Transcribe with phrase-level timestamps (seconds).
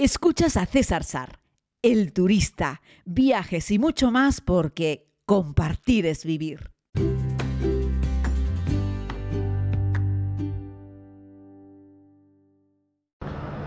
[0.00, 1.40] Escuchas a César Sar,
[1.82, 6.70] el turista, viajes y mucho más porque compartir es vivir.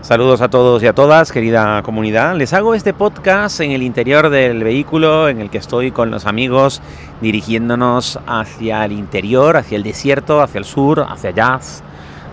[0.00, 2.34] Saludos a todos y a todas, querida comunidad.
[2.36, 6.24] Les hago este podcast en el interior del vehículo en el que estoy con los
[6.24, 6.80] amigos
[7.20, 11.82] dirigiéndonos hacia el interior, hacia el desierto, hacia el sur, hacia Jazz.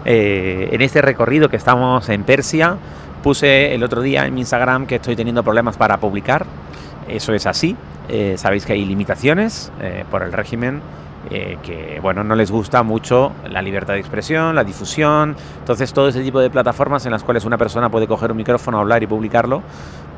[0.05, 2.77] Eh, en este recorrido que estamos en Persia,
[3.21, 6.46] puse el otro día en mi Instagram que estoy teniendo problemas para publicar.
[7.07, 7.75] Eso es así.
[8.07, 10.82] Eh, sabéis que hay limitaciones eh, por el régimen
[11.32, 16.07] eh, que bueno, no les gusta mucho la libertad de expresión, la difusión, entonces todo
[16.07, 19.07] ese tipo de plataformas en las cuales una persona puede coger un micrófono, hablar y
[19.07, 19.61] publicarlo,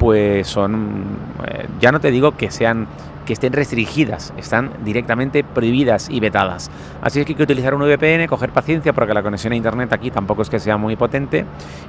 [0.01, 1.03] pues son,
[1.45, 2.87] eh, ya no te digo que sean
[3.23, 6.71] que estén restringidas, están directamente prohibidas y vetadas.
[7.03, 9.93] Así es que hay que utilizar un VPN, coger paciencia porque la conexión a internet
[9.93, 11.45] aquí tampoco es que sea muy potente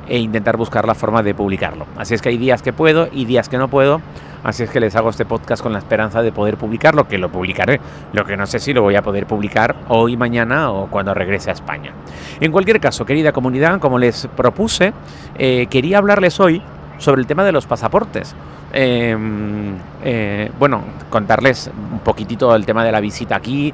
[0.06, 1.86] e intentar buscar la forma de publicarlo.
[1.96, 4.02] Así es que hay días que puedo y días que no puedo.
[4.44, 7.32] Así es que les hago este podcast con la esperanza de poder publicarlo, que lo
[7.32, 7.80] publicaré.
[8.12, 11.48] Lo que no sé si lo voy a poder publicar hoy, mañana o cuando regrese
[11.48, 11.94] a España.
[12.40, 14.92] En cualquier caso, querida comunidad, como les propuse,
[15.38, 16.60] eh, quería hablarles hoy
[17.02, 18.34] sobre el tema de los pasaportes.
[18.72, 23.72] Em, eh, bueno, contarles un poquitito el tema de la visita aquí.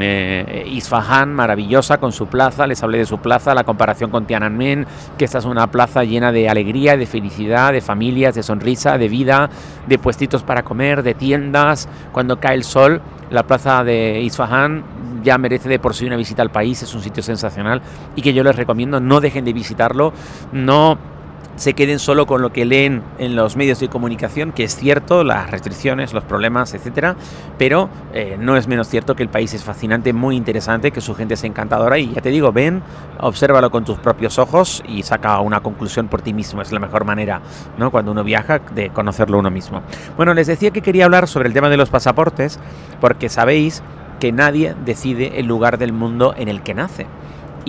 [0.00, 4.86] Eh, Isfahan, maravillosa con su plaza, les hablé de su plaza, la comparación con Tiananmen,
[5.16, 9.08] que esta es una plaza llena de alegría, de felicidad, de familias, de sonrisa, de
[9.08, 9.50] vida,
[9.86, 11.88] de puestitos para comer, de tiendas.
[12.12, 14.84] Cuando cae el sol, la plaza de Isfahan
[15.22, 17.82] ya merece de por sí una visita al país, es un sitio sensacional
[18.14, 20.12] y que yo les recomiendo, no dejen de visitarlo,
[20.52, 21.17] no
[21.58, 25.24] se queden solo con lo que leen en los medios de comunicación, que es cierto,
[25.24, 27.16] las restricciones, los problemas, etcétera,
[27.58, 31.14] pero eh, no es menos cierto que el país es fascinante, muy interesante, que su
[31.14, 32.82] gente es encantadora y ya te digo, ven,
[33.20, 37.04] obsérvalo con tus propios ojos y saca una conclusión por ti mismo, es la mejor
[37.04, 37.40] manera,
[37.76, 37.90] ¿no?
[37.90, 39.82] Cuando uno viaja, de conocerlo uno mismo.
[40.16, 42.60] Bueno, les decía que quería hablar sobre el tema de los pasaportes,
[43.00, 43.82] porque sabéis
[44.20, 47.06] que nadie decide el lugar del mundo en el que nace.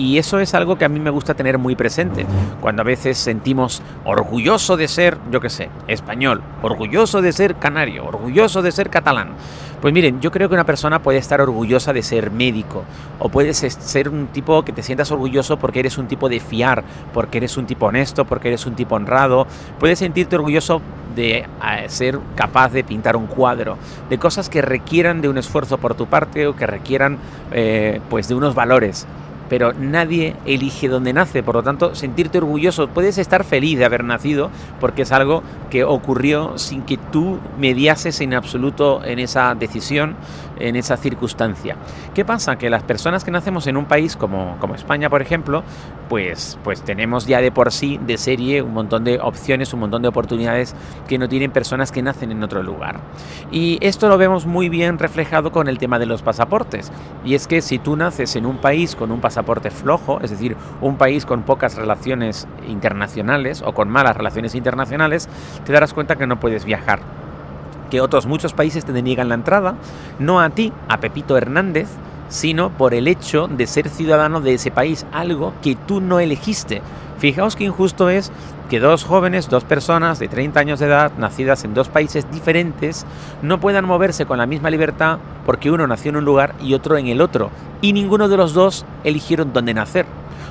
[0.00, 2.24] Y eso es algo que a mí me gusta tener muy presente.
[2.62, 8.06] Cuando a veces sentimos orgulloso de ser, yo qué sé, español, orgulloso de ser canario,
[8.06, 9.32] orgulloso de ser catalán.
[9.82, 12.84] Pues miren, yo creo que una persona puede estar orgullosa de ser médico
[13.18, 16.82] o puedes ser un tipo que te sientas orgulloso porque eres un tipo de fiar,
[17.12, 19.46] porque eres un tipo honesto, porque eres un tipo honrado.
[19.78, 20.80] Puedes sentirte orgulloso
[21.14, 21.46] de
[21.88, 23.76] ser capaz de pintar un cuadro,
[24.08, 27.18] de cosas que requieran de un esfuerzo por tu parte o que requieran
[27.52, 29.06] eh, pues de unos valores
[29.50, 34.04] pero nadie elige dónde nace, por lo tanto, sentirte orgulloso, puedes estar feliz de haber
[34.04, 40.14] nacido porque es algo que ocurrió sin que tú mediases en absoluto en esa decisión,
[40.60, 41.76] en esa circunstancia.
[42.14, 42.56] ¿Qué pasa?
[42.56, 45.62] Que las personas que nacemos en un país como, como España, por ejemplo,
[46.08, 50.02] pues, pues tenemos ya de por sí, de serie, un montón de opciones, un montón
[50.02, 50.74] de oportunidades
[51.08, 53.00] que no tienen personas que nacen en otro lugar.
[53.50, 56.92] Y esto lo vemos muy bien reflejado con el tema de los pasaportes.
[57.24, 60.56] Y es que si tú naces en un país con un pasaporte, flojo, es decir,
[60.80, 65.28] un país con pocas relaciones internacionales o con malas relaciones internacionales,
[65.64, 67.00] te darás cuenta que no puedes viajar.
[67.90, 69.74] Que otros muchos países te deniegan la entrada,
[70.18, 71.88] no a ti, a Pepito Hernández,
[72.28, 76.80] sino por el hecho de ser ciudadano de ese país, algo que tú no elegiste.
[77.18, 78.32] Fijaos qué injusto es
[78.70, 83.04] que dos jóvenes, dos personas de 30 años de edad, nacidas en dos países diferentes,
[83.42, 86.96] no puedan moverse con la misma libertad porque uno nació en un lugar y otro
[86.96, 87.50] en el otro,
[87.82, 90.06] y ninguno de los dos eligieron dónde nacer.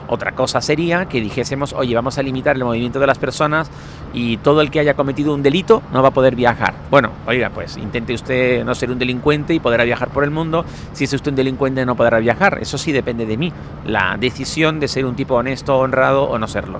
[0.09, 3.70] Otra cosa sería que dijésemos, oye, vamos a limitar el movimiento de las personas
[4.12, 6.74] y todo el que haya cometido un delito no va a poder viajar.
[6.90, 10.66] Bueno, oiga, pues intente usted no ser un delincuente y podrá viajar por el mundo.
[10.94, 12.58] Si es usted un delincuente no podrá viajar.
[12.59, 13.53] Eso sí depende de mí,
[13.86, 16.80] la decisión de ser un tipo honesto, honrado o no serlo.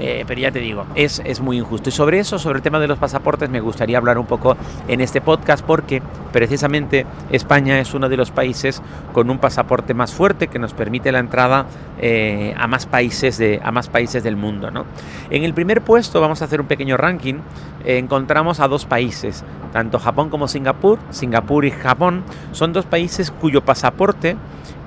[0.00, 1.88] Eh, pero ya te digo, es, es muy injusto.
[1.88, 5.00] Y sobre eso, sobre el tema de los pasaportes, me gustaría hablar un poco en
[5.00, 8.80] este podcast porque precisamente España es uno de los países
[9.12, 11.66] con un pasaporte más fuerte que nos permite la entrada
[11.98, 14.70] eh, a, más países de, a más países del mundo.
[14.70, 14.84] ¿no?
[15.30, 17.36] En el primer puesto, vamos a hacer un pequeño ranking,
[17.84, 20.98] eh, encontramos a dos países, tanto Japón como Singapur.
[21.10, 22.22] Singapur y Japón
[22.52, 24.36] son dos países cuyo pasaporte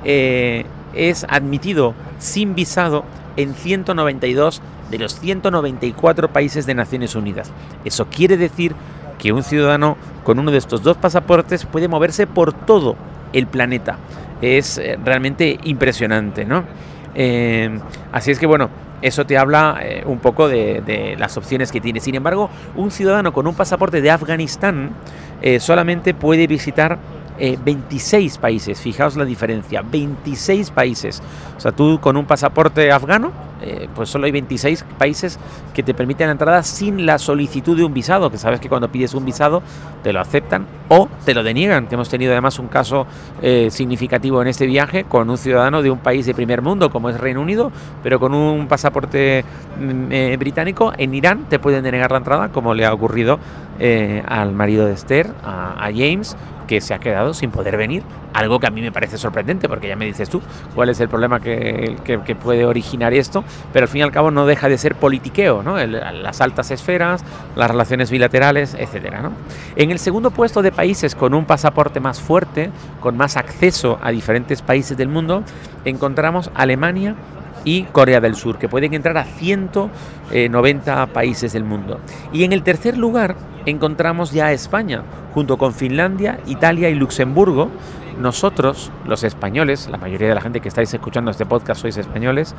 [0.04, 3.06] es admitido sin visado
[3.38, 4.62] en 192
[4.92, 7.52] de los 194 países de Naciones Unidas.
[7.84, 8.76] Eso quiere decir
[9.18, 12.96] que un ciudadano con uno de estos dos pasaportes puede moverse por todo
[13.34, 13.98] el planeta.
[14.42, 16.64] Es eh, realmente impresionante, ¿no?
[17.14, 17.80] Eh,
[18.12, 18.70] así es que bueno,
[19.02, 22.00] eso te habla eh, un poco de, las opciones que tiene.
[22.00, 24.92] Sin embargo, un ciudadano con un pasaporte de Afganistán
[25.60, 27.00] solamente puede visitar
[27.64, 28.80] 26 países.
[28.80, 31.22] Fijaos la diferencia, 26 países.
[31.58, 33.32] O sea, tú con un pasaporte afgano
[33.64, 35.38] eh, pues solo hay 26 países
[35.74, 38.92] que te permiten la entrada sin la solicitud de un visado, que sabes que cuando
[38.92, 39.62] pides un visado
[40.02, 43.06] te lo aceptan o te lo deniegan, que hemos tenido además un caso
[43.42, 47.10] eh, significativo en este viaje con un ciudadano de un país de primer mundo como
[47.10, 47.72] es Reino Unido,
[48.02, 49.46] pero con un pasaporte
[49.80, 53.38] mm, eh, británico en Irán te pueden denegar la entrada, como le ha ocurrido
[54.28, 56.36] al marido de Esther, a James,
[56.72, 58.02] que se ha quedado sin poder venir.
[58.34, 60.42] Algo que a mí me parece sorprendente, porque ya me dices tú
[60.74, 61.98] cuál es el problema que,
[62.42, 63.44] puede originar esto,
[63.74, 65.76] pero al fin y al cabo no deja de ser politiqueo, ¿no?
[65.86, 67.26] las altas esferas,
[67.58, 68.74] las relaciones bilaterales.
[69.22, 69.34] ¿no?
[69.76, 74.12] En el segundo puesto de países con un pasaporte más fuerte, con más acceso a
[74.12, 75.44] diferentes países del mundo,
[75.84, 77.16] encontramos Alemania
[77.66, 82.00] y Corea del Sur, que pueden entrar a 190 países del mundo.
[82.32, 83.36] Y en el tercer lugar
[83.66, 85.04] encontramos ya a España,
[85.34, 87.70] junto con Finlandia, Italia y Luxemburgo.
[88.20, 92.56] Nosotros, los españoles, la mayoría de la gente que estáis escuchando este podcast sois españoles,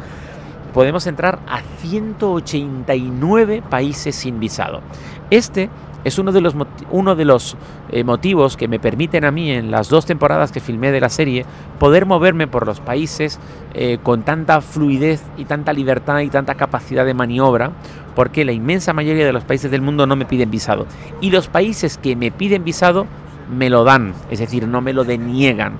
[0.73, 4.81] podemos entrar a 189 países sin visado.
[5.31, 5.69] Este
[6.05, 6.55] es uno de los,
[6.91, 7.57] uno de los
[7.91, 11.09] eh, motivos que me permiten a mí en las dos temporadas que filmé de la
[11.09, 11.45] serie
[11.79, 13.39] poder moverme por los países
[13.75, 17.73] eh, con tanta fluidez y tanta libertad y tanta capacidad de maniobra,
[18.15, 20.87] porque la inmensa mayoría de los países del mundo no me piden visado.
[21.21, 23.07] Y los países que me piden visado
[23.51, 25.75] me lo dan, es decir, no me lo deniegan.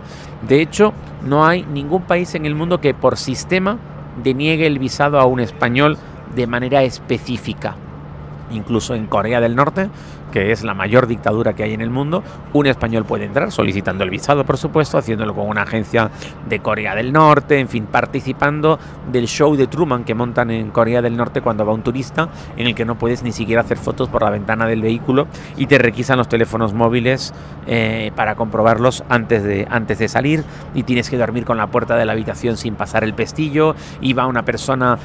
[0.47, 0.93] De hecho,
[1.25, 3.79] no hay ningún país en el mundo que por sistema
[4.23, 5.97] deniegue el visado a un español
[6.35, 7.77] de manera específica
[8.55, 9.89] incluso en Corea del Norte,
[10.33, 14.03] que es la mayor dictadura que hay en el mundo, un español puede entrar solicitando
[14.03, 16.11] el visado, por supuesto, haciéndolo con una agencia
[16.49, 18.79] de Corea del Norte, en fin, participando
[19.11, 22.67] del show de Truman que montan en Corea del Norte cuando va un turista, en
[22.67, 25.27] el que no puedes ni siquiera hacer fotos por la ventana del vehículo
[25.57, 27.33] y te requisan los teléfonos móviles
[27.67, 30.45] eh, para comprobarlos antes de, antes de salir
[30.75, 34.15] y tienes que dormir con la puerta de la habitación sin pasar el pestillo y
[34.15, 34.99] va una persona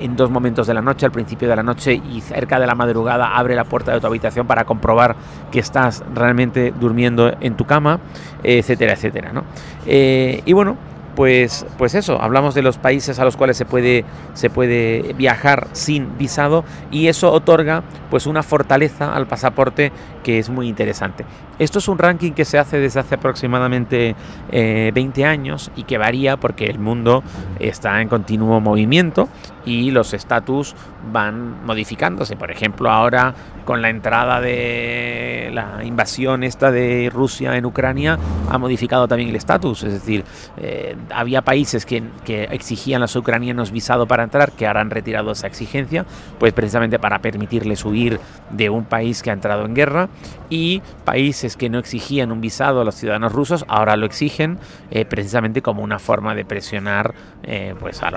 [0.00, 2.74] en dos momentos de la noche, al principio de la noche y cerca de la
[2.74, 5.16] madrugada abre la puerta de tu habitación para comprobar
[5.50, 8.00] que estás realmente durmiendo en tu cama,
[8.42, 9.32] etcétera, etcétera.
[9.32, 9.44] ¿no?
[9.86, 10.76] Eh, y bueno,
[11.14, 15.68] pues, pues eso, hablamos de los países a los cuales se puede, se puede viajar
[15.72, 21.24] sin visado y eso otorga pues una fortaleza al pasaporte que es muy interesante.
[21.58, 24.16] Esto es un ranking que se hace desde hace aproximadamente
[24.50, 27.22] 20 eh, años y que varía porque el mundo
[27.60, 29.28] está en continuo movimiento
[29.64, 30.74] y los estatus
[31.12, 32.36] van modificándose.
[32.36, 33.34] Por ejemplo, ahora
[33.64, 38.18] con la entrada de la invasión esta de Rusia en Ucrania
[38.50, 39.84] ha modificado también el estatus.
[39.84, 40.24] Es decir,
[40.56, 45.32] eh, había países que, exigían a los ucranianos visado para entrar, que ahora han retirado
[45.32, 46.04] esa exigencia,
[46.38, 48.20] pues precisamente para permitirles huir
[48.50, 50.08] de un país que ha entrado en guerra.
[50.50, 54.58] Y países que no exigían un visado a los ciudadanos rusos ahora lo exigen
[54.90, 58.10] eh, precisamente como una forma de presionar eh, pues a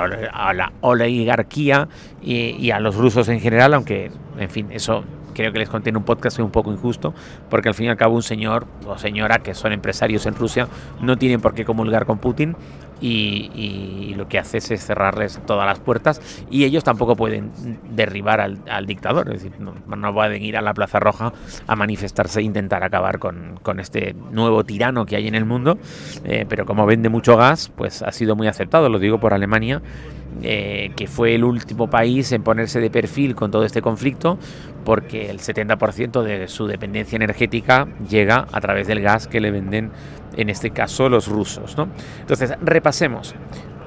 [0.54, 1.88] la, oligarquía
[2.22, 5.04] y, y a los rusos en general, aunque en fin, eso
[5.38, 7.13] creo que les conté en un podcast es un poco injusto,
[7.48, 10.68] porque al fin y al cabo un señor o señora que son empresarios en Rusia
[11.00, 12.56] no tienen por qué comulgar con Putin
[13.00, 16.19] y, lo que hace es cerrarles todas las puertas
[16.50, 17.51] y ellos tampoco pueden
[17.92, 21.34] derribar al, dictador, es decir, no, no, pueden ir a la Plaza Roja
[21.68, 25.78] a manifestarse e intentar acabar con, este nuevo tirano que hay en el mundo,
[26.24, 29.84] eh, pero como vende mucho gas, pues ha sido muy aceptado, lo digo por Alemania
[30.42, 34.38] eh, que fue el último país en ponerse de perfil con todo este conflicto,
[34.84, 39.91] porque el 70% de su dependencia energética llega a través del gas que le venden,
[40.36, 41.75] en este caso, los rusos.
[42.20, 43.36] Entonces, repasemos.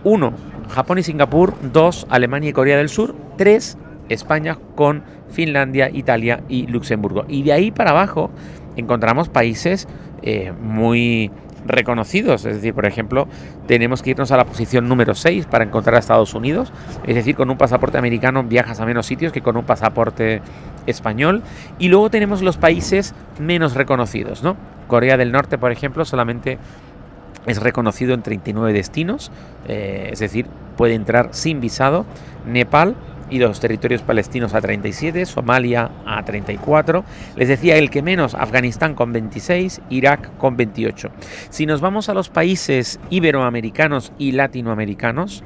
[0.05, 0.33] 1.
[0.71, 1.55] Japón y Singapur.
[1.73, 2.07] 2.
[2.11, 3.15] Alemania y Corea del Sur.
[3.37, 3.79] 3.
[4.09, 7.25] España con Finlandia, Italia y Luxemburgo.
[7.29, 8.31] Y de ahí para abajo
[8.77, 9.89] encontramos países
[10.23, 11.31] eh, muy
[11.71, 12.45] reconocidos.
[12.45, 13.29] Es decir, por ejemplo,
[13.67, 16.73] tenemos que irnos a la posición número 6 para encontrar a Estados Unidos.
[17.07, 20.43] Es decir, con un pasaporte americano viajas a menos sitios que con un pasaporte
[20.87, 21.43] español.
[21.79, 24.57] Y luego tenemos los países menos reconocidos, ¿no?
[24.87, 26.59] Corea del Norte, por ejemplo, solamente
[27.47, 29.31] es reconocido en 39 destinos,
[29.67, 30.47] eh, es decir,
[30.77, 32.05] puede entrar sin visado.
[32.47, 32.97] Nepal
[33.31, 37.05] y los territorios palestinos a 37, Somalia a 34.
[37.37, 41.11] Les decía el que menos, Afganistán con 26, Irak con 28.
[41.49, 45.45] Si nos vamos a los países iberoamericanos y latinoamericanos,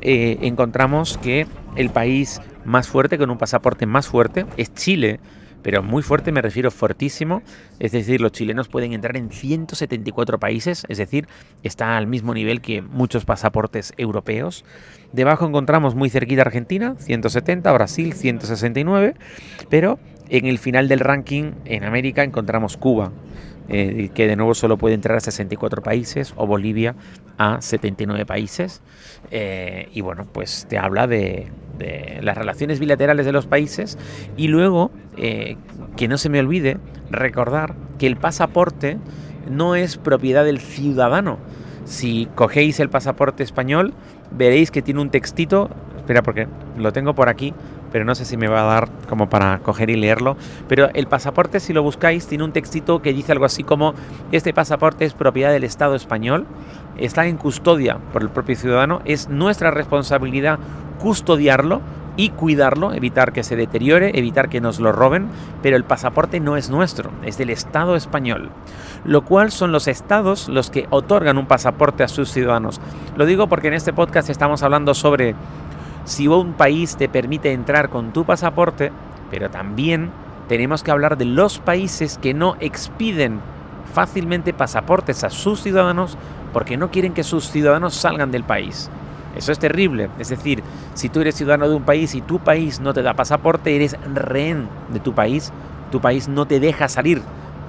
[0.00, 5.20] eh, encontramos que el país más fuerte, con un pasaporte más fuerte, es Chile
[5.62, 7.42] pero muy fuerte me refiero fortísimo,
[7.78, 11.28] es decir, los chilenos pueden entrar en 174 países, es decir,
[11.62, 14.64] está al mismo nivel que muchos pasaportes europeos.
[15.12, 19.14] Debajo encontramos muy cerquita Argentina, 170, Brasil 169,
[19.70, 19.98] pero
[20.30, 23.12] En el final del ranking, en América, encontramos Cuba,
[23.70, 26.94] eh, que de nuevo solo puede entrar a 64 países, o Bolivia
[27.38, 28.82] a 79 países.
[29.30, 31.48] Eh, y bueno, pues te habla de,
[32.20, 33.96] las relaciones bilaterales de los países.
[34.36, 35.56] Y luego, eh,
[35.96, 36.76] que no se me olvide
[37.10, 38.98] recordar que el pasaporte
[39.50, 41.38] no es propiedad del ciudadano.
[41.84, 43.94] Si cogéis el pasaporte español,
[44.30, 45.70] veréis que tiene un textito.
[45.96, 47.54] Espera, porque lo tengo por aquí
[47.92, 50.36] pero no sé si me va a dar como para coger y leerlo.
[50.68, 53.94] Pero el pasaporte, si lo buscáis, tiene un textito que dice algo así como,
[54.32, 56.46] este pasaporte es propiedad del Estado español,
[56.96, 60.58] está en custodia por el propio ciudadano, es nuestra responsabilidad
[60.98, 61.80] custodiarlo
[62.18, 65.28] y cuidarlo, evitar que se deteriore, evitar que nos lo roben,
[65.62, 68.50] pero el pasaporte no es nuestro, es del Estado español,
[69.04, 72.80] lo cual son los estados los que otorgan un pasaporte a sus ciudadanos.
[73.16, 75.36] Lo digo porque en este podcast estamos hablando sobre
[76.08, 78.90] si un país te permite entrar con tu pasaporte,
[79.30, 80.10] pero también
[80.48, 83.40] tenemos que hablar de los países que no expiden
[83.92, 86.16] fácilmente pasaportes a sus ciudadanos
[86.54, 88.88] porque no quieren que sus ciudadanos salgan del país.
[89.36, 90.08] Eso es terrible.
[90.18, 90.62] Es decir,
[90.94, 93.94] si tú eres ciudadano de un país y tu país no te da pasaporte, eres
[94.14, 95.52] rehén de tu país.
[95.90, 97.20] Tu país no te deja salir.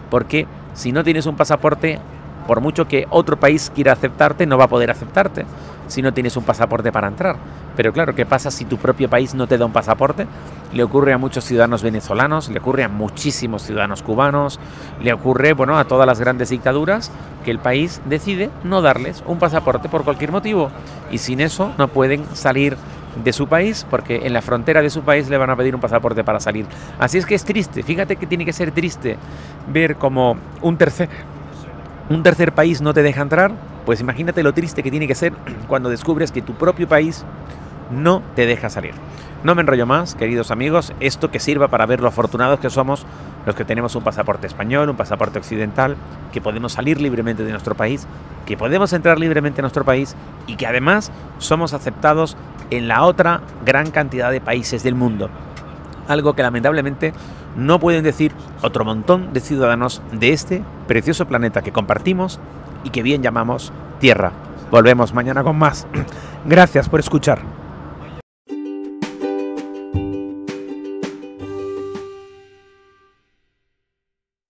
[0.09, 1.99] Porque si no tienes un pasaporte,
[2.47, 5.45] por mucho que otro país quiera aceptarte, no va a poder aceptarte
[5.87, 7.35] si no tienes un pasaporte para entrar.
[7.75, 10.27] Pero claro, ¿qué pasa si tu propio país no te da un pasaporte?
[10.73, 14.59] Le ocurre a muchos ciudadanos venezolanos, le ocurre a muchísimos ciudadanos cubanos,
[15.01, 17.11] le ocurre, bueno, a todas las grandes dictaduras
[17.43, 20.69] que el país decide no darles un pasaporte por cualquier motivo
[21.09, 22.77] y sin eso no pueden salir
[23.23, 25.81] de su país porque en la frontera de su país le van a pedir un
[25.81, 26.65] pasaporte para salir.
[26.99, 29.17] Así es que es triste, fíjate que tiene que ser triste
[29.71, 31.09] ver como un tercer
[32.09, 33.51] un tercer país no te deja entrar,
[33.85, 35.33] pues imagínate lo triste que tiene que ser
[35.67, 37.23] cuando descubres que tu propio país
[37.91, 38.93] no te deja salir.
[39.43, 43.05] No me enrollo más, queridos amigos, esto que sirva para ver lo afortunados que somos
[43.45, 45.95] los que tenemos un pasaporte español, un pasaporte occidental,
[46.33, 48.05] que podemos salir libremente de nuestro país,
[48.45, 52.35] que podemos entrar libremente en nuestro país y que además somos aceptados
[52.69, 55.29] en la otra gran cantidad de países del mundo.
[56.09, 57.13] Algo que lamentablemente
[57.55, 62.39] no pueden decir otro montón de ciudadanos de este precioso planeta que compartimos
[62.83, 64.31] y que bien llamamos Tierra.
[64.71, 65.87] Volvemos mañana con más.
[66.45, 67.58] Gracias por escuchar.